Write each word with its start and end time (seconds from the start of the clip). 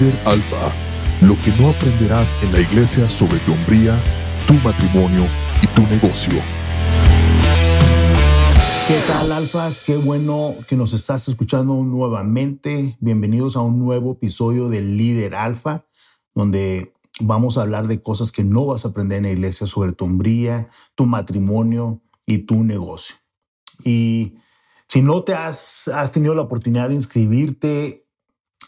Líder 0.00 0.18
Alfa, 0.24 0.72
lo 1.20 1.36
que 1.44 1.52
no 1.60 1.70
aprenderás 1.70 2.36
en 2.42 2.52
la 2.52 2.60
iglesia 2.60 3.08
sobre 3.08 3.38
tu 3.40 3.52
hombría, 3.52 4.02
tu 4.46 4.54
matrimonio 4.54 5.24
y 5.62 5.66
tu 5.68 5.82
negocio. 5.82 6.40
¿Qué 8.88 8.98
tal, 9.06 9.30
Alfas? 9.30 9.80
Qué 9.80 9.96
bueno 9.96 10.56
que 10.66 10.76
nos 10.76 10.94
estás 10.94 11.28
escuchando 11.28 11.74
nuevamente. 11.74 12.96
Bienvenidos 12.98 13.56
a 13.56 13.60
un 13.60 13.78
nuevo 13.78 14.12
episodio 14.12 14.68
de 14.68 14.80
Líder 14.80 15.36
Alfa, 15.36 15.86
donde 16.34 16.92
vamos 17.20 17.56
a 17.56 17.62
hablar 17.62 17.86
de 17.86 18.02
cosas 18.02 18.32
que 18.32 18.42
no 18.42 18.66
vas 18.66 18.84
a 18.84 18.88
aprender 18.88 19.18
en 19.18 19.24
la 19.24 19.30
iglesia 19.30 19.66
sobre 19.66 19.92
tu 19.92 20.06
hombría, 20.06 20.70
tu 20.96 21.06
matrimonio 21.06 22.02
y 22.26 22.38
tu 22.38 22.64
negocio. 22.64 23.16
Y 23.84 24.34
si 24.88 25.02
no 25.02 25.22
te 25.22 25.34
has, 25.34 25.86
has 25.88 26.10
tenido 26.10 26.34
la 26.34 26.42
oportunidad 26.42 26.88
de 26.88 26.96
inscribirte, 26.96 28.03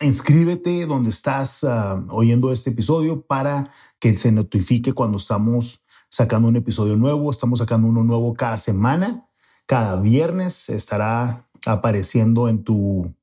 inscríbete 0.01 0.87
donde 0.87 1.11
estás 1.11 1.65
ah, 1.65 2.05
oyendo 2.11 2.53
este 2.53 2.71
episodio 2.71 3.23
para 3.23 3.71
que 3.99 4.17
se 4.17 4.33
notifique 4.33 4.93
cuando 4.93 5.17
estamos 5.17 5.83
sacando 6.09 6.49
un 6.49 6.57
episodio 6.57 6.97
nuevo. 6.97 7.31
Estamos 7.31 7.59
sacando 7.59 7.89
uno 7.89 8.05
nuevo 8.05 8.35
cada 8.35 8.57
semana. 8.57 9.29
Cada 9.67 10.01
viernes 10.01 10.69
estará 10.69 11.49
apareciendo 11.67 12.49
en 12.49 12.63
tu, 12.63 13.15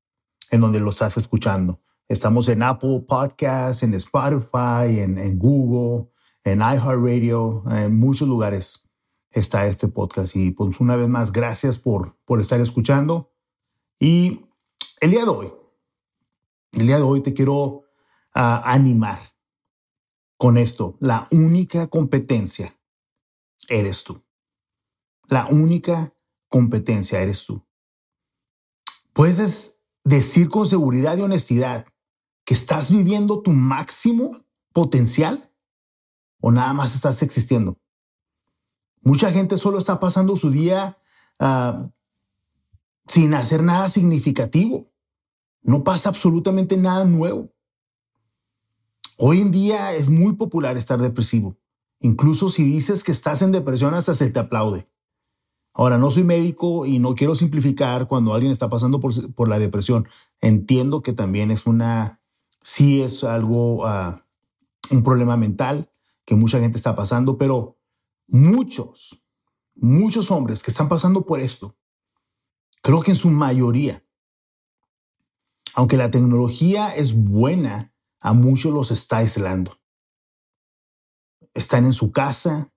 en 0.52 0.62
donde 0.62 0.80
lo 0.80 0.90
estás 0.90 1.18
escuchando. 1.18 1.80
Estamos 2.08 2.50
en 2.50 2.64
Apple 2.64 3.06
Podcasts, 3.08 3.84
en 3.84 3.94
Spotify, 3.94 5.00
en, 5.00 5.18
en 5.18 5.40
Google, 5.40 6.10
en 6.44 6.60
iHeartRadio, 6.60 7.64
en 7.72 7.98
muchos 7.98 8.28
lugares 8.28 8.84
está 9.32 9.66
este 9.68 9.88
podcast. 9.88 10.36
Y 10.36 10.52
pues 10.52 10.80
una 10.80 10.96
vez 10.96 11.08
más, 11.10 11.32
gracias 11.32 11.80
por, 11.80 12.18
por 12.26 12.40
estar 12.40 12.62
escuchando. 12.62 13.32
Y 14.00 14.46
el 15.02 15.12
día 15.12 15.24
de 15.24 15.30
hoy, 15.30 15.54
el 16.74 16.88
día 16.88 16.98
de 16.98 17.04
hoy 17.04 17.22
te 17.22 17.34
quiero 17.34 17.84
ah, 18.34 18.62
animar 18.66 19.20
con 20.38 20.58
esto. 20.58 20.98
La 21.00 21.28
única 21.32 21.88
competencia 21.88 22.78
eres 23.70 24.04
tú. 24.04 24.24
La 25.28 25.48
única 25.48 26.14
competencia 26.50 27.22
eres 27.22 27.46
tú. 27.46 27.66
Puedes 29.14 29.78
decir 30.04 30.50
con 30.50 30.68
seguridad 30.68 31.18
y 31.18 31.22
honestidad 31.22 31.86
que 32.46 32.54
estás 32.54 32.92
viviendo 32.92 33.42
tu 33.42 33.52
máximo 33.52 34.44
potencial 34.74 35.52
o 36.42 36.52
nada 36.52 36.74
más 36.74 36.96
estás 36.96 37.22
existiendo. 37.22 37.80
Mucha 39.02 39.32
gente 39.32 39.58
solo 39.58 39.78
está 39.78 40.00
pasando 40.00 40.36
su 40.36 40.50
día 40.50 40.98
uh, 41.40 41.90
sin 43.08 43.34
hacer 43.34 43.64
nada 43.64 43.88
significativo. 43.90 44.93
No 45.64 45.84
pasa 45.84 46.10
absolutamente 46.10 46.78
nada 46.78 47.06
nuevo. 47.06 47.50
Hoy 49.18 49.40
en 49.40 49.52
día 49.52 49.94
es 49.94 50.10
muy 50.10 50.34
popular 50.34 50.78
estar 50.78 51.02
depresivo. 51.02 51.58
Incluso 52.00 52.50
si 52.50 52.64
dices 52.64 53.04
que 53.04 53.12
estás 53.12 53.42
en 53.42 53.54
depresión, 53.54 53.94
hasta 53.94 54.14
se 54.14 54.30
te 54.30 54.40
aplaude. 54.40 54.90
Ahora, 55.74 55.98
no 55.98 56.12
soy 56.12 56.24
médico 56.24 56.86
y 56.86 57.00
no 57.00 57.16
quiero 57.16 57.34
simplificar 57.34 58.08
cuando 58.08 58.34
alguien 58.34 58.52
está 58.52 58.70
pasando 58.70 59.00
por, 59.00 59.34
por 59.34 59.48
la 59.48 59.58
depresión. 59.58 60.08
Entiendo 60.42 61.02
que 61.02 61.14
también 61.14 61.50
es 61.50 61.66
una, 61.66 62.22
sí 62.62 63.02
es 63.02 63.24
algo, 63.24 63.86
uh, 63.86 64.20
un 64.92 65.04
problema 65.04 65.38
mental 65.38 65.90
que 66.26 66.36
mucha 66.36 66.60
gente 66.60 66.78
está 66.78 66.94
pasando, 66.94 67.38
pero 67.38 67.78
muchos, 68.28 69.24
muchos 69.76 70.30
hombres 70.30 70.62
que 70.62 70.72
están 70.72 70.90
pasando 70.90 71.26
por 71.26 71.40
esto, 71.40 71.76
creo 72.82 73.02
que 73.02 73.12
en 73.12 73.18
su 73.18 73.30
mayoría, 73.30 74.04
aunque 75.74 75.98
la 75.98 76.12
tecnología 76.12 76.94
es 76.96 77.14
buena, 77.14 77.94
a 78.20 78.34
muchos 78.34 78.74
los 78.74 78.92
está 78.92 79.18
aislando. 79.18 79.80
Están 81.54 81.86
en 81.86 81.94
su 81.94 82.12
casa, 82.12 82.72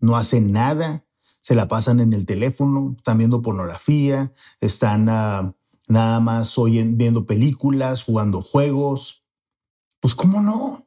no 0.00 0.16
hacen 0.16 0.52
nada, 0.52 1.06
se 1.40 1.54
la 1.54 1.68
pasan 1.68 2.00
en 2.00 2.12
el 2.12 2.26
teléfono, 2.26 2.94
están 2.96 3.18
viendo 3.18 3.42
pornografía, 3.42 4.32
están 4.60 5.08
uh, 5.08 5.54
nada 5.86 6.20
más 6.20 6.54
viendo 6.66 7.26
películas, 7.26 8.02
jugando 8.02 8.42
juegos. 8.42 9.24
Pues 10.00 10.14
cómo 10.14 10.40
no, 10.40 10.86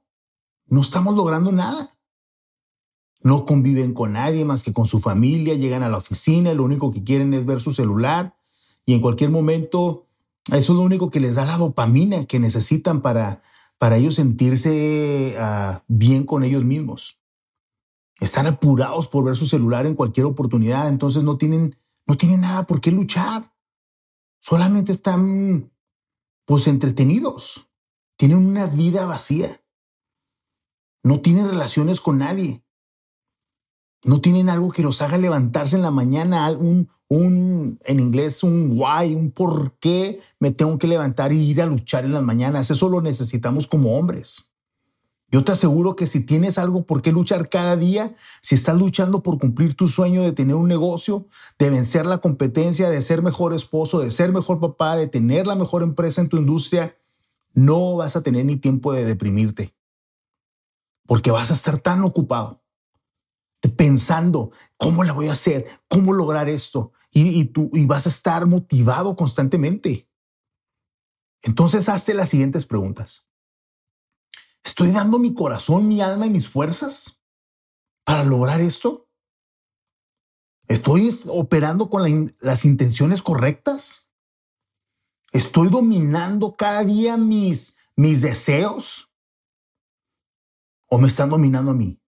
no 0.68 0.82
estamos 0.82 1.16
logrando 1.16 1.52
nada 1.52 1.98
no 3.24 3.46
conviven 3.46 3.94
con 3.94 4.14
nadie 4.14 4.46
más 4.46 4.64
que 4.64 4.74
con 4.74 4.86
su 4.86 5.00
familia, 5.00 5.56
llegan 5.56 5.84
a 5.84 5.90
la 5.90 5.98
oficina, 5.98 6.54
lo 6.54 6.64
único 6.64 6.92
que 6.92 7.04
quieren 7.04 7.34
es 7.34 7.46
ver 7.46 7.62
su 7.62 7.72
celular 7.72 8.36
y 8.86 8.94
en 8.94 9.02
cualquier 9.02 9.30
momento 9.30 10.08
eso 10.48 10.74
es 10.74 10.78
lo 10.78 10.82
único 10.82 11.10
que 11.10 11.20
les 11.20 11.36
da 11.36 11.46
la 11.46 11.58
dopamina 11.58 12.26
que 12.26 12.40
necesitan 12.40 13.02
para, 13.02 13.42
para 13.78 13.98
ellos 13.98 14.16
sentirse 14.16 15.36
ah, 15.40 15.84
bien 15.88 16.26
con 16.26 16.44
ellos 16.44 16.64
mismos. 16.66 17.22
Están 18.20 18.48
apurados 18.48 19.08
por 19.08 19.24
ver 19.24 19.36
su 19.36 19.48
celular 19.48 19.86
en 19.86 19.96
cualquier 19.96 20.26
oportunidad, 20.26 20.88
entonces 20.88 21.24
no 21.24 21.38
tienen, 21.38 21.76
no 22.08 22.18
tienen 22.18 22.42
nada 22.42 22.68
por 22.68 22.82
qué 22.82 22.92
luchar. 22.92 23.54
Solamente 24.40 24.92
están 24.92 25.72
pues 26.46 26.68
entretenidos. 26.68 27.70
Tienen 28.18 28.38
una 28.38 28.68
vida 28.68 29.06
vacía. 29.06 29.64
No 31.04 31.22
tienen 31.22 31.50
relaciones 31.50 32.02
con 32.02 32.20
nadie. 32.20 32.64
No 34.04 34.22
tienen 34.22 34.50
algo 34.50 34.70
que 34.70 34.84
los 34.84 35.02
haga 35.02 35.18
levantarse 35.18 35.76
en 35.76 35.82
la 35.84 35.92
mañana, 35.92 36.50
un, 36.52 36.90
un, 37.12 37.78
en 37.84 38.00
inglés, 38.00 38.42
un 38.42 38.70
why, 38.72 39.14
un 39.16 39.32
por 39.32 39.74
qué 39.80 40.22
me 40.40 40.52
tengo 40.52 40.78
que 40.78 40.88
levantar 40.88 41.34
y 41.34 41.42
ir 41.42 41.62
a 41.62 41.66
luchar 41.66 42.06
en 42.06 42.14
las 42.14 42.24
mañanas. 42.24 42.72
Eso 42.72 42.88
lo 42.88 43.02
necesitamos 43.02 43.68
como 43.68 43.98
hombres. 43.98 44.54
Yo 45.28 45.44
te 45.44 45.52
aseguro 45.52 45.98
que 45.98 46.08
si 46.08 46.22
tienes 46.22 46.58
algo 46.58 46.86
por 46.86 47.02
qué 47.02 47.12
luchar 47.12 47.50
cada 47.50 47.76
día, 47.76 48.16
si 48.40 48.56
estás 48.56 48.78
luchando 48.78 49.24
por 49.24 49.40
cumplir 49.40 49.76
tu 49.76 49.90
sueño 49.90 50.24
de 50.24 50.32
tener 50.32 50.56
un 50.56 50.70
negocio, 50.70 51.28
de 51.60 51.70
vencer 51.70 52.06
la 52.06 52.20
competencia, 52.20 52.90
de 52.90 53.02
ser 53.02 53.22
mejor 53.22 53.54
esposo, 53.54 54.00
de 54.00 54.10
ser 54.10 54.32
mejor 54.32 54.62
papá, 54.62 54.96
de 54.96 55.08
tener 55.08 55.48
la 55.48 55.56
mejor 55.56 55.84
empresa 55.84 56.22
en 56.22 56.30
tu 56.30 56.38
industria, 56.38 56.96
no 57.54 57.98
vas 57.98 58.16
a 58.16 58.24
tener 58.24 58.46
ni 58.46 58.56
tiempo 58.56 58.94
de 58.94 59.04
deprimirte. 59.04 59.76
Porque 61.06 61.32
vas 61.32 61.52
a 61.52 61.56
estar 61.56 61.78
tan 61.78 62.04
ocupado 62.06 62.62
pensando, 63.70 64.52
¿cómo 64.78 65.04
la 65.04 65.14
voy 65.14 65.28
a 65.28 65.34
hacer? 65.34 65.68
¿Cómo 65.88 66.14
lograr 66.14 66.50
esto? 66.50 66.94
Y, 67.14 67.46
tú 67.46 67.70
y 67.74 67.86
vas 67.86 68.06
a 68.06 68.10
estar 68.10 68.46
motivado 68.46 69.16
constantemente. 69.18 70.10
Entonces, 71.42 71.90
hazte 71.90 72.14
las 72.14 72.30
siguientes 72.30 72.66
preguntas. 72.66 73.30
¿Estoy 74.64 74.92
dando 74.92 75.20
mi 75.20 75.34
corazón, 75.34 75.88
mi 75.88 76.02
alma 76.02 76.28
y 76.28 76.30
mis 76.30 76.48
fuerzas 76.48 77.22
para 78.06 78.24
lograr 78.24 78.62
esto? 78.62 79.10
¿Estoy 80.68 81.10
operando 81.28 81.90
con 81.90 82.32
las 82.40 82.64
intenciones 82.64 83.22
correctas? 83.22 84.10
¿Estoy 85.34 85.70
dominando 85.70 86.56
cada 86.56 86.84
día 86.84 87.18
mis, 87.18 87.78
mis 87.96 88.22
deseos? 88.22 89.12
¿O 90.88 90.98
me 90.98 91.10
están 91.10 91.30
dominando 91.30 91.72
a 91.72 91.76
mí? 91.76 92.02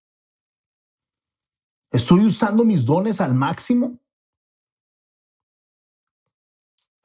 ¿Estoy 1.92 2.26
usando 2.26 2.64
mis 2.64 2.86
dones 2.86 3.22
al 3.22 3.34
máximo? 3.34 4.03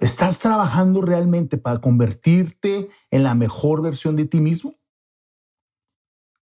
¿Estás 0.08 0.38
trabajando 0.38 1.02
realmente 1.02 1.58
para 1.58 1.82
convertirte 1.82 2.88
en 3.10 3.22
la 3.22 3.34
mejor 3.34 3.82
versión 3.82 4.16
de 4.16 4.24
ti 4.24 4.40
mismo? 4.40 4.72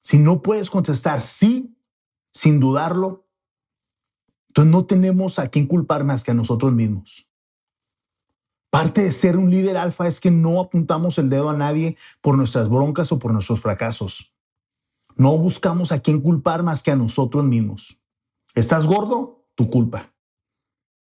Si 0.02 0.20
no 0.20 0.44
puedes 0.44 0.70
contestar 0.70 1.24
sí, 1.24 1.76
sin 2.32 2.60
dudarlo, 2.60 3.28
entonces 4.50 4.72
no 4.72 4.86
tenemos 4.86 5.40
a 5.40 5.48
quién 5.48 5.66
culpar 5.66 6.04
más 6.04 6.24
que 6.24 6.30
a 6.30 6.36
nosotros 6.36 6.74
mismos. 6.74 7.28
Parte 8.70 9.02
de 9.02 9.12
ser 9.12 9.36
un 9.36 9.50
líder 9.50 9.78
alfa 9.78 10.08
es 10.08 10.20
que 10.20 10.30
no 10.30 10.60
apuntamos 10.60 11.18
el 11.18 11.32
dedo 11.32 11.50
a 11.50 11.58
nadie 11.58 11.98
por 12.22 12.38
nuestras 12.38 12.70
broncas 12.70 13.12
o 13.14 13.18
por 13.18 13.34
nuestros 13.34 13.62
fracasos. 13.62 14.32
No 15.16 15.40
buscamos 15.40 15.92
a 15.92 16.02
quién 16.02 16.22
culpar 16.22 16.62
más 16.62 16.84
que 16.84 16.92
a 16.92 16.96
nosotros 16.96 17.44
mismos. 17.44 18.00
¿Estás 18.54 18.86
gordo? 18.86 19.50
Tu 19.56 19.68
culpa. 19.72 20.14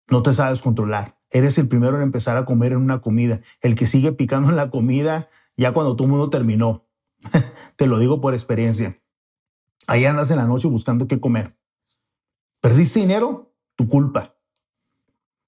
No 0.09 0.21
te 0.21 0.33
sabes 0.33 0.61
controlar. 0.61 1.18
Eres 1.31 1.57
el 1.57 1.67
primero 1.67 1.97
en 1.97 2.03
empezar 2.03 2.37
a 2.37 2.45
comer 2.45 2.71
en 2.71 2.79
una 2.79 3.01
comida. 3.01 3.41
El 3.61 3.75
que 3.75 3.87
sigue 3.87 4.11
picando 4.11 4.49
en 4.49 4.55
la 4.55 4.69
comida 4.69 5.29
ya 5.57 5.73
cuando 5.73 5.95
todo 5.95 6.05
el 6.05 6.11
mundo 6.11 6.29
terminó. 6.29 6.87
te 7.75 7.87
lo 7.87 7.99
digo 7.99 8.21
por 8.21 8.33
experiencia. 8.33 9.01
Ahí 9.87 10.05
andas 10.05 10.31
en 10.31 10.37
la 10.37 10.45
noche 10.45 10.67
buscando 10.67 11.07
qué 11.07 11.19
comer. 11.19 11.57
¿Perdiste 12.61 12.99
dinero? 12.99 13.53
Tu 13.75 13.87
culpa. 13.87 14.35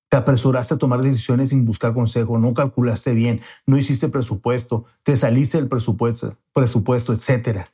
Te 0.09 0.17
apresuraste 0.17 0.73
a 0.73 0.77
tomar 0.77 1.01
decisiones 1.01 1.49
sin 1.49 1.65
buscar 1.65 1.93
consejo, 1.93 2.37
no 2.37 2.53
calculaste 2.53 3.13
bien, 3.13 3.39
no 3.65 3.77
hiciste 3.77 4.09
presupuesto, 4.09 4.85
te 5.03 5.15
saliste 5.15 5.57
del 5.57 5.69
presupuesto, 5.69 6.37
presupuesto, 6.51 7.13
etc. 7.13 7.67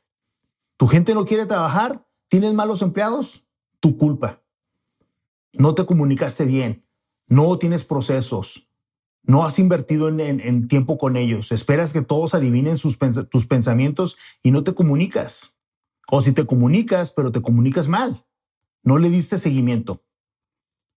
¿Tu 0.76 0.86
gente 0.86 1.14
no 1.14 1.24
quiere 1.24 1.46
trabajar? 1.46 2.06
¿Tienes 2.28 2.54
malos 2.54 2.80
empleados? 2.82 3.48
tu 3.80 3.96
culpa. 3.96 4.42
No 5.54 5.74
te 5.74 5.86
comunicaste 5.86 6.44
bien, 6.44 6.84
no 7.28 7.58
tienes 7.58 7.84
procesos, 7.84 8.64
No 9.22 9.44
has 9.44 9.58
invertido 9.58 10.08
en, 10.08 10.68
tiempo 10.68 10.96
con 10.96 11.18
ellos. 11.18 11.52
Esperas 11.52 11.92
que 11.92 12.00
todos 12.00 12.34
adivinen 12.34 12.78
tus 12.78 13.46
pensamientos 13.46 14.16
y 14.42 14.52
no 14.52 14.64
te 14.64 14.72
comunicas. 14.72 15.58
O 16.10 16.22
si 16.22 16.32
te 16.32 16.46
comunicas, 16.46 17.10
pero 17.10 17.30
te 17.30 17.42
comunicas 17.42 17.88
mal. 17.88 18.24
No 18.82 18.96
le 18.96 19.10
diste 19.10 19.36
seguimiento. 19.36 20.02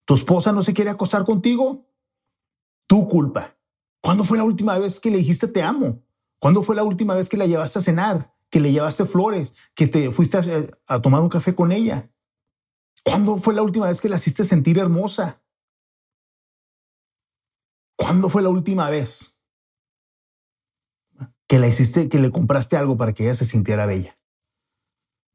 ¿Tu 0.05 0.15
esposa 0.15 0.53
no 0.53 0.63
se 0.63 0.73
quiere 0.73 0.89
acostar 0.89 1.25
contigo? 1.25 1.89
Tu 2.87 3.05
culpa. 3.09 3.57
¿Cuándo 4.01 4.23
fue 4.23 4.37
la 4.37 4.45
última 4.45 4.77
vez 4.77 5.01
que 5.01 5.11
le 5.11 5.17
dijiste 5.17 5.49
te 5.49 5.61
amo? 5.61 6.01
¿Cuándo 6.39 6.63
fue 6.63 6.75
la 6.77 6.83
última 6.83 7.15
vez 7.15 7.27
que 7.27 7.37
la 7.37 7.47
llevaste 7.47 7.79
a 7.79 7.81
cenar? 7.81 8.33
¿Que 8.49 8.61
le 8.61 8.71
llevaste 8.71 9.03
flores? 9.05 9.53
¿Que 9.75 9.87
te 9.87 10.09
fuiste 10.09 10.37
a, 10.37 10.43
a 10.87 11.01
tomar 11.01 11.21
un 11.21 11.29
café 11.29 11.53
con 11.53 11.73
ella? 11.73 12.09
¿Cuándo 13.03 13.37
fue 13.39 13.53
la 13.53 13.61
última 13.61 13.89
vez 13.89 13.99
que 13.99 14.07
la 14.07 14.15
hiciste 14.15 14.45
sentir 14.45 14.77
hermosa? 14.77 15.40
¿Cuándo 18.01 18.29
fue 18.29 18.41
la 18.41 18.49
última 18.49 18.89
vez 18.89 19.39
que 21.47 21.59
la 21.59 21.67
hiciste, 21.67 22.09
que 22.09 22.17
le 22.17 22.31
compraste 22.31 22.75
algo 22.75 22.97
para 22.97 23.13
que 23.13 23.25
ella 23.25 23.35
se 23.35 23.45
sintiera 23.45 23.85
bella? 23.85 24.19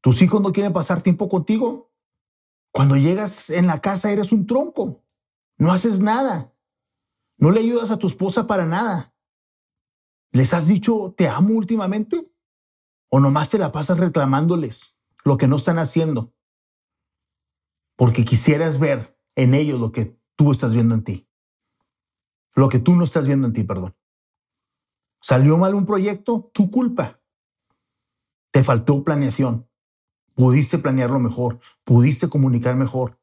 ¿Tus 0.01 0.21
hijos 0.21 0.41
no 0.41 0.51
quieren 0.51 0.73
pasar 0.73 1.01
tiempo 1.01 1.29
contigo? 1.29 1.95
Cuando 2.73 2.97
llegas 2.97 3.51
en 3.51 3.69
la 3.69 3.79
casa 3.79 4.11
eres 4.11 4.33
un 4.33 4.49
tronco. 4.49 5.05
No 5.59 5.71
haces 5.71 6.01
nada. 6.01 6.53
No 7.39 7.53
le 7.53 7.61
ayudas 7.61 7.93
a 7.93 7.99
tu 7.99 8.09
esposa 8.09 8.49
para 8.49 8.67
nada. 8.67 9.15
¿Les 10.33 10.53
has 10.53 10.67
dicho 10.67 11.15
te 11.17 11.29
amo 11.29 11.55
últimamente? 11.55 12.35
¿O 13.11 13.21
nomás 13.21 13.49
te 13.49 13.59
la 13.59 13.71
pasas 13.71 13.99
reclamándoles 13.99 15.01
lo 15.23 15.37
que 15.37 15.47
no 15.47 15.55
están 15.55 15.79
haciendo? 15.79 16.35
Porque 17.95 18.25
quisieras 18.25 18.81
ver 18.81 19.17
en 19.37 19.55
ellos 19.55 19.79
lo 19.79 19.93
que 19.93 20.21
tú 20.35 20.51
estás 20.51 20.75
viendo 20.75 20.97
en 20.97 21.05
ti 21.05 21.26
lo 22.57 22.69
que 22.69 22.81
tú 22.81 22.97
no 22.97 23.05
estás 23.05 23.27
viendo 23.27 23.47
en 23.47 23.53
ti, 23.53 23.63
perdón. 23.63 23.95
Salió 25.21 25.59
mal 25.59 25.75
un 25.75 25.87
proyecto, 25.87 26.51
tu 26.53 26.71
culpa. 26.71 27.21
Te 28.51 28.65
faltó 28.65 29.05
planeación. 29.05 29.69
Pudiste 30.35 30.79
planearlo 30.79 31.19
mejor, 31.19 31.61
pudiste 31.85 32.29
comunicar 32.29 32.77
mejor. 32.77 33.19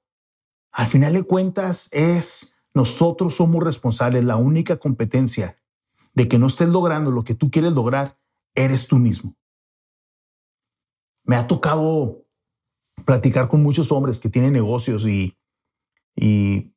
Al 0.72 0.88
final 0.88 1.14
de 1.14 1.24
cuentas 1.24 1.90
es 1.92 2.56
nosotros 2.74 3.36
somos 3.36 3.64
responsables, 3.64 4.24
la 4.24 4.38
única 4.38 4.78
competencia 4.78 5.60
de 6.14 6.28
que 6.28 6.40
no 6.40 6.48
estés 6.48 6.70
logrando 6.70 7.12
lo 7.12 7.24
que 7.24 7.36
tú 7.36 7.52
quieres 7.52 7.72
lograr, 7.72 8.20
eres 8.56 8.88
tú 8.88 8.98
mismo. 8.98 9.36
Me 11.24 11.36
ha 11.36 11.48
tocado 11.48 12.26
platicar 13.06 13.48
con 13.48 13.62
muchos 13.62 13.92
hombres 13.92 14.20
que 14.20 14.30
tienen 14.30 14.54
negocios 14.54 15.08
y, 15.08 15.38
y 16.16 16.74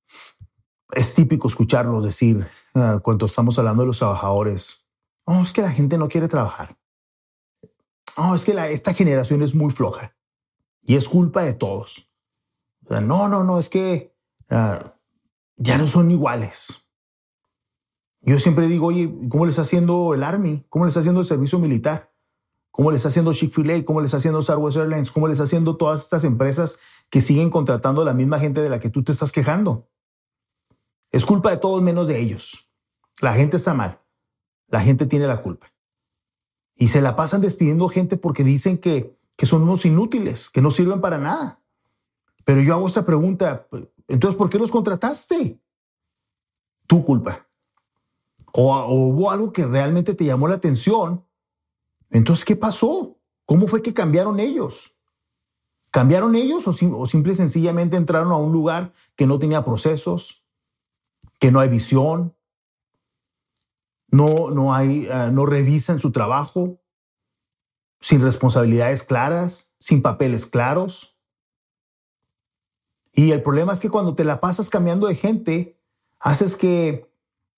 es 0.93 1.15
típico 1.15 1.49
escucharlos 1.49 2.05
decir 2.05 2.47
ah, 2.75 3.01
cuando 3.03 3.27
estamos 3.27 3.59
hablando 3.59 3.83
de 3.83 3.89
los 3.89 3.99
trabajadores, 3.99 4.87
oh, 5.25 5.43
es 5.43 5.53
que 5.53 5.63
la 5.63 5.73
gente 5.73 5.99
no 5.99 6.09
quiere 6.09 6.29
trabajar. 6.29 6.77
Oh, 8.17 8.35
es 8.35 8.45
que 8.45 8.53
esta 8.73 8.95
generación 8.95 9.43
es 9.43 9.55
muy 9.55 9.71
floja 9.71 10.17
y 10.83 10.97
es 10.97 11.09
culpa 11.09 11.43
de 11.43 11.55
todos. 11.55 12.09
no, 12.89 13.29
no, 13.29 13.45
no, 13.45 13.59
es 13.59 13.69
que 13.69 14.15
ah, 14.51 14.95
ya 15.57 15.79
no 15.79 15.89
son 15.89 16.11
iguales. 16.11 16.87
Yo 18.23 18.39
siempre 18.41 18.67
digo, 18.67 18.87
oye, 18.87 19.13
¿cómo 19.29 19.45
le 19.45 19.51
está 19.51 19.63
haciendo 19.63 20.13
el 20.13 20.25
Army? 20.25 20.67
¿Cómo 20.69 20.85
le 20.85 20.89
está 20.89 21.01
haciendo 21.01 21.21
el 21.21 21.27
servicio 21.27 21.59
militar? 21.59 22.13
¿Cómo 22.73 22.91
le 22.91 22.97
está 22.97 23.09
haciendo 23.09 23.33
Chick-fil-A? 23.33 23.85
¿Cómo 23.85 24.01
le 24.01 24.07
está 24.07 24.17
haciendo 24.17 24.41
Star 24.41 24.59
Wars 24.59 24.77
Airlines? 24.77 25.11
¿Cómo 25.11 25.29
le 25.29 25.33
está 25.33 25.45
haciendo 25.45 25.77
todas 25.77 26.03
estas 26.03 26.25
empresas 26.25 26.79
que 27.09 27.23
siguen 27.23 27.51
contratando 27.51 28.03
a 28.03 28.05
la 28.05 28.15
misma 28.15 28.39
gente 28.39 28.61
de 28.61 28.69
la 28.69 28.81
que 28.81 28.91
tú 28.91 29.05
te 29.05 29.13
estás 29.13 29.33
quejando? 29.33 29.89
Es 31.11 31.25
culpa 31.25 31.51
de 31.51 31.57
todos 31.57 31.83
menos 31.83 32.09
de 32.09 32.21
ellos. 32.21 32.71
La 33.21 33.33
gente 33.33 33.57
está 33.57 33.75
mal. 33.75 34.01
La 34.69 34.81
gente 34.81 35.07
tiene 35.07 35.27
la 35.27 35.41
culpa. 35.43 35.73
Y 36.77 36.89
se 36.89 37.01
la 37.01 37.17
pasan 37.17 37.41
despidiendo 37.41 37.89
gente 37.89 38.17
porque 38.17 38.45
dicen 38.45 38.79
que, 38.79 39.17
que 39.37 39.47
son 39.47 39.63
unos 39.63 39.87
inútiles, 39.87 40.51
que 40.51 40.61
no 40.61 40.71
sirven 40.71 41.01
para 41.01 41.19
nada. 41.19 41.63
Pero 42.45 42.61
yo 42.61 42.75
hago 42.75 42.87
esta 42.87 43.05
pregunta, 43.05 43.67
entonces, 44.09 44.37
¿por 44.37 44.51
qué 44.51 44.59
los 44.59 44.71
contrataste? 44.71 45.61
Tu 46.87 47.05
culpa. 47.05 47.49
O, 48.53 48.87
hubo 48.87 49.31
algo 49.31 49.53
que 49.53 49.67
realmente 49.67 50.15
te 50.15 50.25
llamó 50.25 50.49
la 50.49 50.57
atención. 50.57 51.25
Entonces, 52.11 52.45
¿qué 52.45 52.57
pasó? 52.57 53.19
¿Cómo 53.47 53.69
fue 53.69 53.83
que 53.83 53.95
cambiaron 53.95 54.39
ellos? 54.39 54.97
¿Cambiaron 55.91 56.35
ellos 56.35 56.67
o, 56.69 56.99
o 56.99 57.07
simple 57.07 57.33
y 57.33 57.37
sencillamente 57.37 57.97
entraron 57.97 58.31
a 58.33 58.37
un 58.37 58.53
lugar 58.53 58.93
que 59.17 59.27
no 59.27 59.39
tenía 59.39 59.65
procesos, 59.65 60.46
que 61.39 61.51
no 61.51 61.61
hay 61.61 61.69
visión, 61.69 62.37
no, 64.09 64.51
no, 64.51 64.75
hay, 64.75 65.09
uh, 65.09 65.31
no 65.33 65.47
revisan 65.47 65.99
su 65.99 66.13
trabajo, 66.13 66.81
sin 68.01 68.23
responsabilidades 68.23 69.03
claras, 69.03 69.73
sin 69.79 70.03
papeles 70.03 70.47
claros. 70.47 71.19
Y 73.13 73.33
el 73.33 73.43
problema 73.43 73.73
es 73.73 73.81
que 73.81 73.91
cuando 73.91 74.15
te 74.15 74.25
la 74.25 74.41
pasas 74.41 74.71
cambiando 74.71 75.07
de 75.07 75.15
gente, 75.15 75.81
haces 76.21 76.57
que 76.57 77.11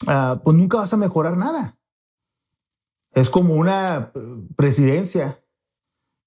uh, 0.06 0.38
pues 0.42 0.56
nunca 0.56 0.78
vas 0.78 0.92
a 0.92 0.96
mejorar 0.96 1.36
nada. 1.36 1.78
Es 3.12 3.30
como 3.30 3.54
una 3.54 4.12
eh, 4.14 4.20
presidencia. 4.54 5.42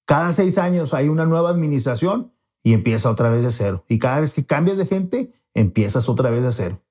Cada 0.04 0.32
seis 0.32 0.58
años 0.58 0.92
hay 0.94 1.08
una 1.08 1.26
nueva 1.26 1.50
administración 1.50 2.34
y 2.62 2.74
empieza 2.74 3.10
otra 3.10 3.30
vez 3.30 3.44
de 3.44 3.52
cero. 3.52 3.84
Y 3.88 3.98
cada 3.98 4.20
vez 4.20 4.34
que 4.34 4.44
cambias 4.44 4.78
de 4.78 4.86
gente, 4.86 5.32
empiezas 5.54 6.08
otra 6.08 6.30
vez 6.30 6.42
de 6.42 6.52
cero. 6.52 6.82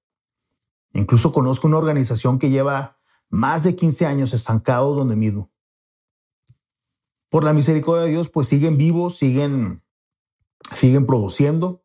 Incluso 0.93 1.31
conozco 1.31 1.67
una 1.67 1.77
organización 1.77 2.39
que 2.39 2.49
lleva 2.49 2.97
más 3.29 3.63
de 3.63 3.75
15 3.75 4.05
años 4.05 4.33
estancados 4.33 4.97
donde 4.97 5.15
mismo. 5.15 5.49
Por 7.29 7.45
la 7.45 7.53
misericordia 7.53 8.03
de 8.03 8.11
Dios, 8.11 8.29
pues 8.29 8.47
siguen 8.47 8.77
vivos, 8.77 9.17
siguen, 9.17 9.81
siguen 10.73 11.05
produciendo, 11.05 11.81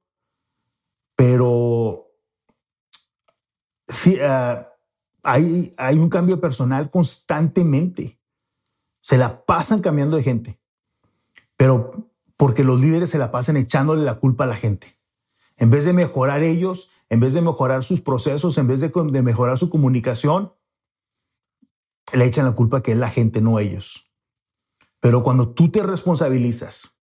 pero 1.15 2.09
ah, 4.23 4.69
hay, 5.23 5.73
hay 5.77 5.99
un 5.99 6.09
cambio 6.09 6.41
personal 6.41 6.91
constantemente. 6.91 8.19
Se 9.01 9.17
la 9.17 9.45
pasan 9.45 9.81
cambiando 9.81 10.17
de 10.17 10.25
gente, 10.25 10.61
pero 11.57 12.11
porque 12.37 12.65
los 12.65 12.81
líderes 12.81 13.11
se 13.11 13.19
la 13.19 13.31
pasan 13.31 13.57
echándole 13.57 14.03
la 14.03 14.19
culpa 14.19 14.45
a 14.45 14.49
la 14.49 14.57
gente. 14.57 14.99
En 15.59 15.71
vez 15.71 15.85
de 15.85 15.93
mejorar 15.93 16.43
ellos, 16.43 16.91
en 17.09 17.21
vez 17.21 17.35
de 17.35 17.43
mejorar 17.43 17.85
sus 17.85 18.01
procesos, 18.01 18.59
en 18.59 18.67
vez 18.67 18.81
de, 18.81 19.23
mejorar 19.23 19.59
su 19.59 19.71
comunicación, 19.71 20.53
le 22.13 22.25
echan 22.25 22.47
la 22.47 22.55
culpa 22.55 22.83
que 22.83 22.93
es 22.93 22.99
la 22.99 23.11
gente, 23.11 23.41
no 23.41 23.59
ellos. 23.59 24.13
Pero 25.01 25.23
cuando 25.23 25.53
tú 25.53 25.71
te 25.71 25.83
responsabilizas, 25.83 26.99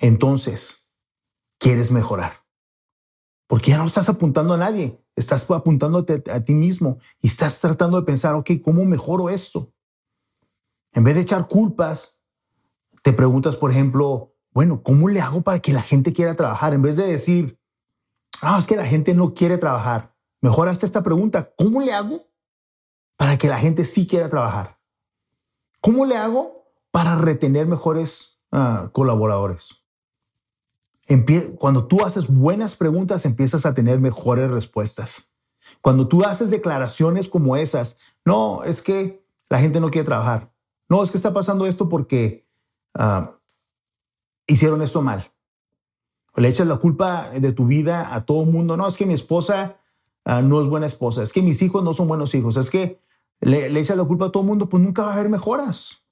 entonces 0.00 0.88
quieres 1.58 1.90
mejorar. 1.90 2.44
Porque 3.46 3.72
ya 3.72 3.78
no 3.78 3.86
estás 3.86 4.08
apuntando 4.08 4.54
a 4.54 4.58
nadie, 4.58 5.04
estás 5.16 5.50
apuntándote 5.50 6.22
a 6.30 6.40
ti 6.40 6.54
mismo 6.54 6.98
y 7.20 7.26
estás 7.26 7.60
tratando 7.60 7.98
de 7.98 8.06
pensar, 8.06 8.34
ok, 8.34 8.50
¿cómo 8.62 8.84
mejoro 8.84 9.28
esto? 9.28 9.74
En 10.92 11.04
vez 11.04 11.16
de 11.16 11.22
echar 11.22 11.48
culpas, 11.48 12.18
te 13.02 13.12
preguntas, 13.12 13.56
por 13.56 13.70
ejemplo, 13.70 14.34
bueno, 14.52 14.82
¿cómo 14.82 15.08
le 15.08 15.20
hago 15.20 15.42
para 15.42 15.60
que 15.60 15.72
la 15.72 15.82
gente 15.82 16.12
quiera 16.12 16.34
trabajar? 16.34 16.74
En 16.74 16.82
vez 16.82 16.96
de 16.96 17.06
decir, 17.06 17.59
ah, 18.42 18.58
es 18.58 18.66
que 18.66 18.76
la 18.76 18.86
gente 18.86 19.14
no 19.14 19.34
quiere 19.34 19.58
trabajar. 19.58 20.14
Mejor 20.40 20.68
hasta 20.68 20.86
esta 20.86 21.02
pregunta, 21.02 21.52
¿cómo 21.56 21.80
le 21.80 21.92
hago 21.92 22.26
para 23.16 23.36
que 23.36 23.48
la 23.48 23.58
gente 23.58 23.84
sí 23.84 24.06
quiera 24.06 24.28
trabajar? 24.28 24.78
¿Cómo 25.80 26.06
le 26.06 26.16
hago 26.16 26.72
para 26.90 27.16
retener 27.16 27.66
mejores 27.66 28.42
ah, 28.52 28.90
colaboradores? 28.92 29.76
Cuando 31.58 31.86
tú 31.86 32.04
haces 32.04 32.28
buenas 32.28 32.76
preguntas, 32.76 33.24
empiezas 33.24 33.66
a 33.66 33.74
tener 33.74 33.98
mejores 33.98 34.48
respuestas. 34.50 35.32
Cuando 35.80 36.06
tú 36.06 36.22
haces 36.24 36.50
declaraciones 36.50 37.28
como 37.28 37.56
esas, 37.56 37.96
no, 38.24 38.62
es 38.62 38.80
que 38.80 39.26
la 39.48 39.58
gente 39.58 39.80
no 39.80 39.90
quiere 39.90 40.06
trabajar. 40.06 40.52
No, 40.88 41.02
es 41.02 41.10
que 41.10 41.16
está 41.16 41.32
pasando 41.32 41.66
esto 41.66 41.88
porque 41.88 42.46
ah, 42.94 43.38
hicieron 44.46 44.82
esto 44.82 45.02
mal 45.02 45.32
le 46.36 46.48
echas 46.48 46.66
la 46.66 46.76
culpa 46.76 47.30
de 47.30 47.52
tu 47.52 47.66
vida 47.66 48.14
a 48.14 48.24
todo 48.24 48.42
el 48.44 48.50
mundo. 48.50 48.76
No, 48.76 48.86
es 48.86 48.96
que 48.96 49.06
mi 49.06 49.14
esposa 49.14 49.76
ah, 50.24 50.42
no 50.42 50.60
es 50.60 50.66
buena 50.66 50.86
esposa, 50.86 51.22
es 51.22 51.32
que 51.32 51.42
mis 51.42 51.60
hijos 51.62 51.82
no 51.82 51.92
son 51.92 52.08
buenos 52.08 52.34
hijos, 52.34 52.56
es 52.56 52.70
que 52.70 53.00
le, 53.40 53.66
echas 53.78 53.96
la 53.96 54.04
culpa 54.04 54.26
a 54.26 54.32
todo 54.32 54.42
el 54.42 54.48
mundo, 54.48 54.68
pues 54.68 54.82
nunca 54.82 55.02
va 55.02 55.10
a 55.10 55.14
haber 55.14 55.28
mejoras. 55.28 56.04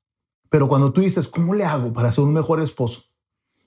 Pero 0.50 0.68
cuando 0.68 0.92
tú 0.92 1.00
dices, 1.00 1.28
¿cómo 1.28 1.54
le 1.54 1.64
hago 1.64 1.92
para 1.92 2.10
ser 2.10 2.24
un 2.24 2.32
mejor 2.32 2.60
esposo? 2.60 3.02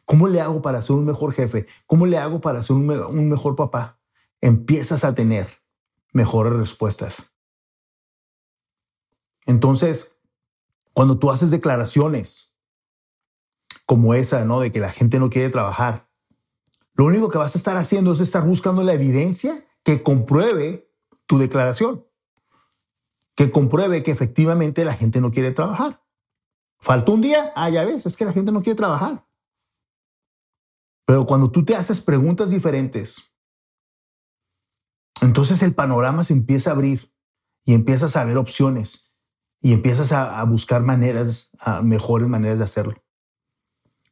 ¿Cómo 0.06 0.28
le 0.28 0.42
hago 0.42 0.62
para 0.62 0.82
ser 0.82 0.96
un 0.96 1.06
mejor 1.06 1.32
jefe? 1.32 1.68
¿Cómo 1.86 2.06
le 2.06 2.18
hago 2.18 2.42
para 2.42 2.64
ser 2.64 2.76
un 2.76 3.30
mejor 3.30 3.56
papá? 3.56 4.00
Empiezas 4.42 5.04
a 5.04 5.14
tener 5.14 5.48
mejores 6.12 6.54
respuestas. 6.54 7.34
Entonces, 9.46 10.18
cuando 10.94 11.18
tú 11.18 11.32
haces 11.32 11.52
declaraciones 11.52 12.58
como 13.86 14.14
esa, 14.14 14.46
¿no? 14.46 14.60
De 14.60 14.72
que 14.72 14.80
la 14.80 14.92
gente 14.92 15.20
no 15.20 15.30
quiere 15.30 15.50
trabajar, 15.50 16.10
lo 17.02 17.08
único 17.08 17.32
que 17.32 17.40
vas 17.40 17.56
a 17.56 17.58
estar 17.58 17.78
haciendo 17.78 18.12
es 18.12 18.20
estar 18.20 18.46
buscando 18.46 18.84
la 18.84 18.94
evidencia 18.94 19.66
que 19.84 20.04
compruebe 20.04 20.94
tu 21.26 21.40
declaración. 21.40 22.06
que 23.36 23.50
compruebe 23.50 24.04
que 24.04 24.12
efectivamente 24.12 24.86
la 24.86 24.94
gente 24.94 25.20
no 25.20 25.32
quiere 25.32 25.50
trabajar. 25.50 26.04
Falta 26.80 27.12
un 27.12 27.22
día, 27.22 27.52
ah, 27.56 27.72
ya 27.72 27.84
ves, 27.86 28.06
es 28.06 28.16
que 28.16 28.26
la 28.26 28.34
gente 28.34 28.52
no 28.52 28.62
quiere 28.62 28.78
trabajar. 28.78 29.26
Pero 31.08 31.26
cuando 31.26 31.50
tú 31.50 31.66
te 31.66 31.76
haces 31.76 32.02
preguntas 32.02 32.52
diferentes, 32.52 33.34
entonces 35.22 35.64
el 35.64 35.74
panorama 35.74 36.24
se 36.24 36.34
empieza 36.34 36.70
a 36.70 36.74
abrir 36.74 37.12
y 37.66 37.74
empiezas 37.74 38.16
a 38.16 38.26
ver 38.26 38.38
opciones 38.38 39.16
y 39.60 39.74
empiezas 39.74 40.12
a, 40.12 40.44
buscar 40.44 40.84
maneras, 40.84 41.50
mejores 41.82 42.28
maneras 42.28 42.60
de 42.60 42.66
hacerlo. 42.66 43.04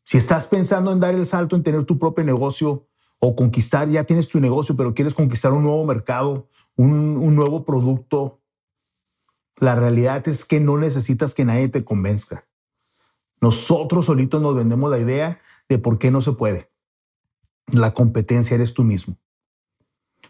Si 0.10 0.18
estás 0.18 0.48
pensando 0.48 0.92
en 0.92 1.00
dar 1.00 1.14
el 1.14 1.28
salto 1.28 1.56
en 1.56 1.62
tener 1.62 1.86
tu 1.86 2.00
propio 2.00 2.24
negocio 2.24 2.88
o 3.20 3.36
conquistar, 3.36 3.88
ya 3.90 4.06
tienes 4.06 4.28
tu 4.28 4.40
negocio, 4.40 4.76
pero 4.76 4.96
quieres 4.96 5.14
conquistar 5.14 5.54
un 5.54 5.62
nuevo 5.62 5.86
mercado, 5.86 6.50
un 6.76 7.36
nuevo 7.36 7.64
producto, 7.64 8.42
la 9.58 9.76
realidad 9.76 10.28
es 10.28 10.46
que 10.46 10.60
no 10.60 10.80
necesitas 10.80 11.36
que 11.36 11.46
nadie 11.46 11.70
te 11.70 11.86
convenzca. 11.86 12.48
Nosotros 13.40 14.08
solitos 14.08 14.42
nos 14.42 14.56
vendemos 14.56 14.90
la 14.90 14.98
idea 14.98 15.42
de 15.70 15.78
por 15.78 16.00
qué 16.00 16.10
no 16.10 16.22
se 16.22 16.32
puede. 16.32 16.72
La 17.68 17.94
competencia 17.94 18.56
eres 18.56 18.74
tú 18.74 18.84
mismo. 18.84 19.16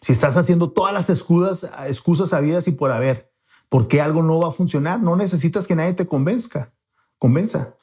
Si 0.01 0.12
estás 0.12 0.36
haciendo 0.36 0.74
todas 0.74 0.93
las 0.93 1.09
excusas, 1.09 1.71
excusas 1.88 2.33
habidas 2.33 2.67
y 2.67 2.74
por 2.74 2.91
haber, 2.91 3.31
por 3.69 3.88
qué 3.88 4.01
algo 4.01 4.24
no 4.24 4.39
va 4.39 4.50
a 4.50 4.51
funcionar, 4.51 5.00
no 5.00 5.15
necesitas 5.15 5.67
que 5.67 5.75
nadie 5.77 5.93
te 5.93 6.05
convenzca, 6.05 6.74
convenza. 7.17 7.78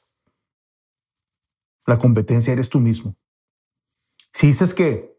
La 1.87 1.99
competencia 1.99 2.53
eres 2.53 2.69
tú 2.69 2.81
mismo. 2.81 3.17
Si 4.33 4.49
dices 4.49 4.75
que, 4.75 5.17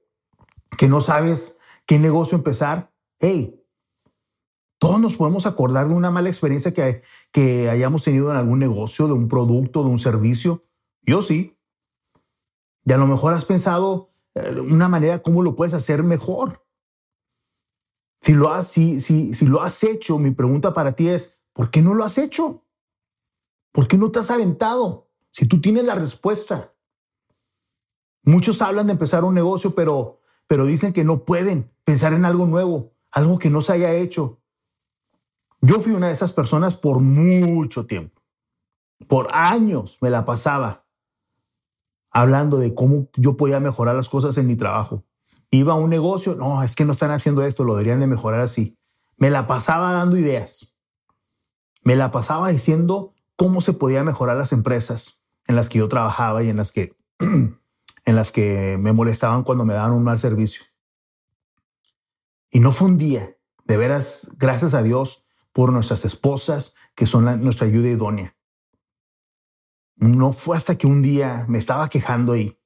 que 0.78 0.88
no 0.88 1.02
sabes 1.02 1.58
qué 1.86 1.98
negocio 1.98 2.38
empezar, 2.38 2.94
hey, 3.20 3.64
todos 4.80 5.00
nos 5.00 5.16
podemos 5.16 5.46
acordar 5.46 5.88
de 5.88 5.96
una 5.96 6.12
mala 6.12 6.30
experiencia 6.30 6.74
que, 6.74 7.02
que 7.32 7.70
hayamos 7.70 8.04
tenido 8.04 8.30
en 8.30 8.38
algún 8.38 8.60
negocio, 8.60 9.08
de 9.08 9.14
un 9.14 9.28
producto, 9.28 9.84
de 9.84 9.90
un 9.90 9.98
servicio. 9.98 10.66
Yo 11.02 11.22
sí. 11.22 11.58
Y 12.86 12.94
a 12.94 12.98
lo 12.98 13.08
mejor 13.08 13.34
has 13.34 13.46
pensado 13.46 14.14
eh, 14.36 14.60
una 14.60 14.88
manera 14.88 15.24
cómo 15.24 15.42
lo 15.42 15.56
puedes 15.56 15.74
hacer 15.74 16.04
mejor. 16.04 16.64
Si 18.22 18.34
lo, 18.34 18.52
has, 18.52 18.68
si, 18.68 19.00
si, 19.00 19.34
si 19.34 19.46
lo 19.46 19.62
has 19.62 19.84
hecho, 19.84 20.20
mi 20.20 20.32
pregunta 20.32 20.74
para 20.74 20.94
ti 20.94 21.08
es, 21.08 21.40
¿por 21.54 21.72
qué 21.72 21.82
no 21.82 21.94
lo 21.94 22.04
has 22.04 22.18
hecho? 22.18 22.66
¿Por 23.72 23.88
qué 23.88 23.98
no 23.98 24.12
te 24.12 24.20
has 24.20 24.32
aventado? 24.32 25.07
Si 25.32 25.46
tú 25.48 25.62
tienes 25.62 25.86
la 25.86 25.96
respuesta. 25.96 26.74
Muchos 28.24 28.62
hablan 28.62 28.88
de 28.88 28.94
empezar 28.94 29.24
un 29.24 29.36
negocio, 29.36 29.74
pero, 29.76 30.20
pero 30.48 30.66
dicen 30.66 30.94
que 30.94 31.04
no 31.04 31.24
pueden 31.24 31.72
pensar 31.84 32.14
en 32.14 32.26
algo 32.26 32.46
nuevo, 32.46 32.94
algo 33.12 33.40
que 33.40 33.50
no 33.50 33.62
se 33.62 33.74
haya 33.74 33.94
hecho. 33.94 34.42
Yo 35.62 35.80
fui 35.80 35.94
una 35.94 36.08
de 36.08 36.14
esas 36.14 36.34
personas 36.34 36.76
por 36.76 37.00
mucho 37.00 37.86
tiempo. 37.86 38.22
Por 39.08 39.28
años 39.32 40.00
me 40.02 40.10
la 40.10 40.26
pasaba 40.26 40.86
hablando 42.12 42.58
de 42.58 42.74
cómo 42.74 43.10
yo 43.16 43.38
podía 43.38 43.60
mejorar 43.60 43.96
las 43.96 44.10
cosas 44.10 44.38
en 44.38 44.48
mi 44.48 44.56
trabajo. 44.56 45.04
Iba 45.52 45.74
a 45.74 45.78
un 45.78 45.90
negocio, 45.90 46.36
no, 46.36 46.64
es 46.64 46.76
que 46.76 46.84
no 46.84 46.92
están 46.92 47.12
haciendo 47.12 47.44
esto, 47.44 47.64
lo 47.64 47.76
deberían 47.76 48.00
de 48.00 48.08
mejorar 48.08 48.42
así. 48.42 48.78
Me 49.18 49.30
la 49.30 49.48
pasaba 49.48 49.94
dando 49.94 50.18
ideas. 50.18 50.76
Me 51.84 51.96
la 51.96 52.12
pasaba 52.12 52.50
diciendo 52.50 53.14
cómo 53.38 53.62
se 53.62 53.72
podía 53.72 54.04
mejorar 54.04 54.36
las 54.36 54.52
empresas 54.52 55.22
en 55.48 55.56
las 55.56 55.70
que 55.70 55.78
yo 55.78 55.88
trabajaba 55.88 56.44
y 56.44 56.50
en 56.50 56.58
las 56.58 56.74
que, 56.74 56.98
en 57.20 57.56
las 58.06 58.34
que 58.34 58.78
me 58.78 58.92
molestaban 58.92 59.44
cuando 59.44 59.64
me 59.64 59.74
daban 59.74 59.94
un 59.94 60.04
mal 60.04 60.20
servicio. 60.20 60.64
Y 62.50 62.60
no 62.60 62.74
fue 62.74 62.88
un 62.88 62.98
día, 62.98 63.38
de 63.66 63.78
veras, 63.78 64.30
gracias 64.38 64.74
a 64.74 64.84
Dios, 64.84 65.26
por 65.54 65.72
nuestras 65.72 66.04
esposas, 66.04 66.76
que 66.96 67.06
son 67.06 67.42
nuestra 67.42 67.68
ayuda 67.68 67.90
idónea. 67.90 68.36
No 69.96 70.34
fue 70.34 70.58
hasta 70.58 70.78
que 70.78 70.88
un 70.88 71.02
día 71.02 71.46
me 71.48 71.58
estaba 71.58 71.90
quejando 71.90 72.36
y, 72.36 72.60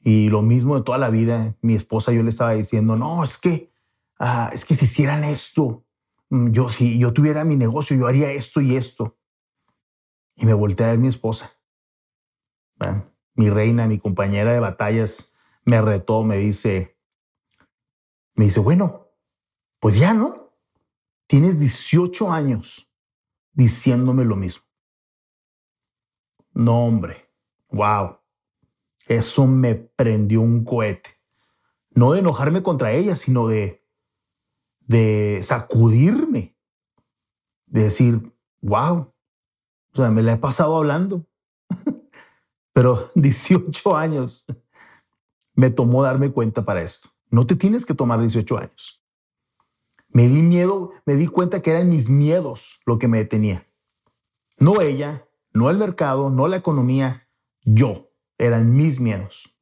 y 0.00 0.30
lo 0.30 0.42
mismo 0.42 0.76
de 0.76 0.82
toda 0.82 0.98
la 0.98 1.10
vida, 1.10 1.56
mi 1.62 1.74
esposa 1.74 2.12
yo 2.12 2.22
le 2.22 2.30
estaba 2.30 2.52
diciendo, 2.52 2.96
no, 2.96 3.24
es 3.24 3.38
que, 3.38 3.72
ah, 4.18 4.50
es 4.52 4.64
que 4.64 4.74
si 4.74 4.84
hicieran 4.84 5.24
esto, 5.24 5.84
mm, 6.30 6.50
yo 6.50 6.70
si 6.70 6.98
yo 6.98 7.12
tuviera 7.12 7.44
mi 7.44 7.56
negocio, 7.56 7.96
yo 7.96 8.06
haría 8.06 8.30
esto 8.30 8.60
y 8.60 8.76
esto. 8.76 9.16
Y 10.36 10.46
me 10.46 10.54
volteé 10.54 10.86
a 10.86 10.90
ver 10.90 10.98
mi 10.98 11.08
esposa. 11.08 11.52
Mi 13.34 13.50
reina, 13.50 13.86
mi 13.86 13.98
compañera 13.98 14.52
de 14.52 14.60
batallas, 14.60 15.32
me 15.64 15.80
retó, 15.80 16.22
me 16.22 16.36
dice, 16.36 16.98
me 18.34 18.44
dice, 18.44 18.60
bueno, 18.60 19.08
pues 19.80 19.96
ya, 19.96 20.14
¿no? 20.14 20.52
Tienes 21.26 21.58
18 21.58 22.30
años 22.30 22.90
diciéndome 23.52 24.24
lo 24.24 24.36
mismo. 24.36 24.66
No, 26.52 26.84
hombre. 26.84 27.30
Wow. 27.68 28.18
Eso 29.06 29.46
me 29.46 29.74
prendió 29.74 30.40
un 30.40 30.64
cohete. 30.64 31.10
No 31.90 32.12
de 32.12 32.20
enojarme 32.20 32.62
contra 32.62 32.92
ella, 32.92 33.16
sino 33.16 33.48
de, 33.48 33.84
de 34.80 35.40
sacudirme. 35.42 36.56
De 37.66 37.84
decir, 37.84 38.32
wow. 38.60 39.12
O 39.96 40.02
sea, 40.02 40.10
me 40.10 40.22
la 40.22 40.34
he 40.34 40.36
pasado 40.36 40.76
hablando. 40.76 41.26
Pero 42.74 43.10
18 43.14 43.96
años 43.96 44.44
me 45.54 45.70
tomó 45.70 46.02
darme 46.02 46.30
cuenta 46.30 46.66
para 46.66 46.82
esto. 46.82 47.08
No 47.30 47.46
te 47.46 47.56
tienes 47.56 47.86
que 47.86 47.94
tomar 47.94 48.20
18 48.20 48.58
años. 48.58 49.02
Me 50.08 50.28
di 50.28 50.42
miedo, 50.42 50.92
me 51.06 51.14
di 51.14 51.26
cuenta 51.26 51.62
que 51.62 51.70
eran 51.70 51.88
mis 51.88 52.10
miedos 52.10 52.80
lo 52.84 52.98
que 52.98 53.08
me 53.08 53.18
detenía. 53.18 53.66
No 54.58 54.82
ella, 54.82 55.26
no 55.52 55.70
el 55.70 55.78
mercado, 55.78 56.30
no 56.30 56.46
la 56.46 56.58
economía, 56.58 57.28
yo. 57.62 58.10
Eran 58.38 58.76
mis 58.76 59.00
miedos. 59.00 59.56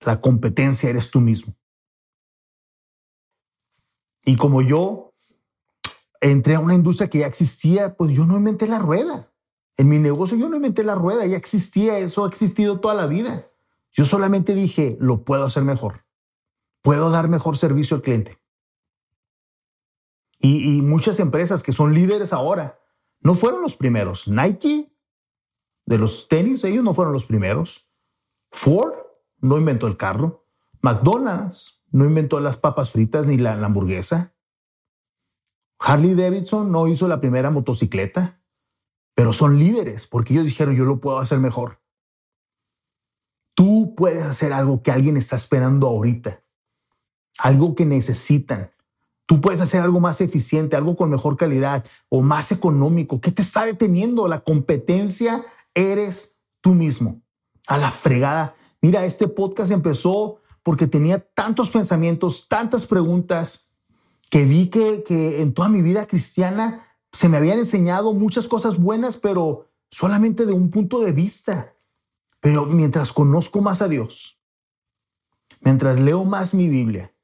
La 0.00 0.22
competencia 0.22 0.88
eres 0.88 1.10
tú 1.10 1.20
mismo. 1.20 1.54
Y 4.24 4.36
como 4.36 4.62
yo 4.62 5.14
entré 6.22 6.54
a 6.54 6.60
una 6.60 6.74
industria 6.74 7.10
que 7.10 7.18
ya 7.18 7.26
existía, 7.26 7.94
pues 7.94 8.10
yo 8.12 8.24
no 8.24 8.38
inventé 8.38 8.66
la 8.66 8.78
rueda. 8.78 9.30
En 9.76 9.88
mi 9.88 9.98
negocio 9.98 10.36
yo 10.36 10.48
no 10.48 10.56
inventé 10.56 10.84
la 10.84 10.94
rueda, 10.94 11.26
ya 11.26 11.36
existía, 11.36 11.98
eso 11.98 12.24
ha 12.24 12.28
existido 12.28 12.80
toda 12.80 12.94
la 12.94 13.06
vida. 13.06 13.50
Yo 13.92 14.04
solamente 14.04 14.54
dije, 14.54 14.96
lo 15.00 15.24
puedo 15.24 15.44
hacer 15.44 15.64
mejor. 15.64 16.06
Puedo 16.82 17.10
dar 17.10 17.28
mejor 17.28 17.56
servicio 17.56 17.96
al 17.96 18.02
cliente. 18.02 18.38
Y, 20.38 20.82
muchas 20.82 21.18
empresas 21.18 21.62
que 21.62 21.72
son 21.72 21.94
líderes 21.94 22.32
ahora 22.32 22.78
no 23.20 23.34
fueron 23.34 23.62
los 23.62 23.74
primeros. 23.74 24.28
Nike, 24.28 24.94
de 25.86 25.98
los 25.98 26.28
tenis, 26.28 26.62
ellos 26.64 26.84
no 26.84 26.94
fueron 26.94 27.12
los 27.12 27.24
primeros. 27.24 27.90
Ford 28.52 28.92
no 29.40 29.58
inventó 29.58 29.86
el 29.86 29.96
carro. 29.96 30.46
McDonald's 30.82 31.84
no 31.90 32.04
inventó 32.04 32.38
las 32.40 32.56
papas 32.56 32.90
fritas 32.90 33.26
ni 33.26 33.38
la, 33.38 33.52
hamburguesa. 33.52 34.34
Harley 35.78 36.14
Davidson 36.14 36.70
no 36.70 36.88
hizo 36.88 37.08
la 37.08 37.20
primera 37.20 37.50
motocicleta, 37.50 38.35
pero 39.16 39.32
son 39.32 39.58
líderes 39.58 40.06
porque 40.06 40.34
ellos 40.34 40.44
dijeron 40.44 40.76
yo 40.76 40.84
lo 40.84 41.00
puedo 41.00 41.18
hacer 41.18 41.38
mejor. 41.38 41.80
Tú 43.54 43.94
puedes 43.96 44.22
hacer 44.22 44.52
algo 44.52 44.82
que 44.82 44.92
alguien 44.92 45.16
está 45.16 45.36
esperando 45.36 45.86
ahorita, 45.86 46.44
algo 47.38 47.74
que 47.74 47.86
necesitan. 47.86 48.70
Tú 49.24 49.40
puedes 49.40 49.62
hacer 49.62 49.80
algo 49.80 50.00
más 50.00 50.20
eficiente, 50.20 50.76
algo 50.76 50.94
con 50.96 51.08
mejor 51.08 51.38
calidad 51.38 51.84
o 52.10 52.20
más 52.20 52.52
económico. 52.52 53.18
¿Qué 53.22 53.32
te 53.32 53.40
está 53.40 53.64
deteniendo? 53.64 54.28
La 54.28 54.40
competencia 54.40 55.42
eres 55.74 56.38
tú 56.60 56.74
mismo. 56.74 57.22
A 57.66 57.78
la 57.78 57.90
fregada. 57.90 58.54
Mira, 58.82 59.06
este 59.06 59.28
podcast 59.28 59.72
empezó 59.72 60.40
porque 60.62 60.86
tenía 60.86 61.20
tantos 61.20 61.70
pensamientos, 61.70 62.48
tantas 62.48 62.84
preguntas, 62.84 63.70
que 64.30 64.44
vi 64.44 64.68
que, 64.68 65.02
que 65.04 65.40
en 65.40 65.54
toda 65.54 65.70
mi 65.70 65.80
vida 65.80 66.06
cristiana 66.06 66.85
se 67.16 67.30
me 67.30 67.38
habían 67.38 67.58
enseñado 67.58 68.12
muchas 68.12 68.46
cosas 68.46 68.76
buenas, 68.76 69.16
pero 69.16 69.70
solamente 69.88 70.44
de 70.44 70.52
un 70.52 70.70
punto 70.70 71.00
de 71.00 71.12
vista. 71.12 71.74
Pero 72.40 72.66
mientras 72.66 73.10
conozco 73.10 73.62
más 73.62 73.80
a 73.80 73.88
Dios, 73.88 74.38
mientras 75.62 75.98
leo 75.98 76.26
más 76.26 76.52
mi 76.52 76.68
Biblia, 76.68 77.14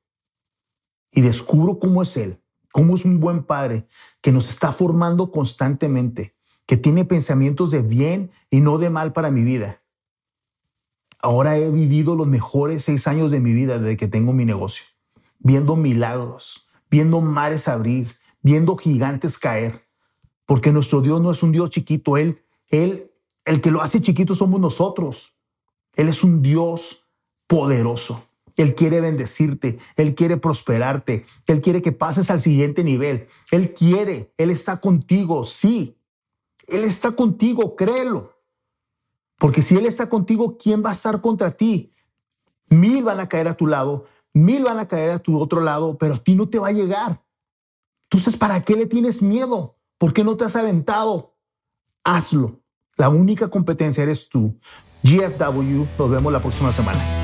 y 1.10 1.20
descubro 1.20 1.78
cómo 1.78 2.00
es 2.00 2.16
Él, 2.16 2.40
cómo 2.72 2.94
es 2.94 3.04
un 3.04 3.20
buen 3.20 3.44
padre 3.44 3.86
que 4.22 4.32
nos 4.32 4.48
está 4.48 4.72
formando 4.72 5.30
constantemente, 5.30 6.34
que 6.64 6.78
tiene 6.78 7.04
pensamientos 7.04 7.70
de 7.70 7.82
bien 7.82 8.30
y 8.48 8.62
no 8.62 8.78
de 8.78 8.88
mal 8.88 9.12
para 9.12 9.30
mi 9.30 9.42
vida. 9.42 9.82
Ahora 11.18 11.58
he 11.58 11.70
vivido 11.70 12.16
los 12.16 12.26
mejores 12.26 12.84
seis 12.84 13.06
años 13.06 13.30
de 13.30 13.40
mi 13.40 13.52
vida 13.52 13.78
desde 13.78 13.98
que 13.98 14.08
tengo 14.08 14.32
mi 14.32 14.46
negocio, 14.46 14.86
viendo 15.38 15.76
milagros, 15.76 16.66
viendo 16.90 17.20
mares 17.20 17.68
abrir, 17.68 18.16
viendo 18.42 18.76
gigantes 18.76 19.38
caer, 19.38 19.86
porque 20.46 20.72
nuestro 20.72 21.00
Dios 21.00 21.20
no 21.20 21.30
es 21.30 21.42
un 21.42 21.52
Dios 21.52 21.70
chiquito, 21.70 22.16
Él, 22.16 22.42
Él, 22.68 23.10
el 23.44 23.60
que 23.60 23.70
lo 23.70 23.80
hace 23.80 24.02
chiquito 24.02 24.34
somos 24.34 24.60
nosotros. 24.60 25.36
Él 25.94 26.08
es 26.08 26.22
un 26.24 26.42
Dios 26.42 27.06
poderoso. 27.46 28.26
Él 28.56 28.74
quiere 28.74 29.00
bendecirte, 29.00 29.78
Él 29.96 30.14
quiere 30.14 30.36
prosperarte, 30.36 31.24
Él 31.46 31.60
quiere 31.60 31.80
que 31.80 31.92
pases 31.92 32.30
al 32.30 32.42
siguiente 32.42 32.84
nivel. 32.84 33.26
Él 33.50 33.72
quiere, 33.72 34.32
Él 34.36 34.50
está 34.50 34.80
contigo, 34.80 35.44
sí. 35.44 35.96
Él 36.68 36.84
está 36.84 37.12
contigo, 37.12 37.76
créelo. 37.76 38.36
Porque 39.38 39.62
si 39.62 39.76
Él 39.76 39.86
está 39.86 40.08
contigo, 40.08 40.58
¿quién 40.58 40.84
va 40.84 40.90
a 40.90 40.92
estar 40.92 41.20
contra 41.20 41.50
ti? 41.50 41.90
Mil 42.68 43.02
van 43.02 43.20
a 43.20 43.28
caer 43.28 43.48
a 43.48 43.54
tu 43.54 43.66
lado, 43.66 44.04
mil 44.32 44.64
van 44.64 44.78
a 44.78 44.86
caer 44.86 45.10
a 45.10 45.18
tu 45.18 45.38
otro 45.40 45.60
lado, 45.60 45.96
pero 45.98 46.14
a 46.14 46.18
ti 46.18 46.34
no 46.34 46.48
te 46.48 46.58
va 46.58 46.68
a 46.68 46.72
llegar. 46.72 47.21
Entonces, 48.12 48.36
¿para 48.36 48.62
qué 48.62 48.76
le 48.76 48.84
tienes 48.84 49.22
miedo? 49.22 49.78
¿Por 49.96 50.12
qué 50.12 50.22
no 50.22 50.36
te 50.36 50.44
has 50.44 50.54
aventado? 50.54 51.34
Hazlo. 52.04 52.60
La 52.98 53.08
única 53.08 53.48
competencia 53.48 54.02
eres 54.02 54.28
tú. 54.28 54.58
GFW, 55.02 55.86
nos 55.98 56.10
vemos 56.10 56.30
la 56.30 56.40
próxima 56.40 56.72
semana. 56.72 57.21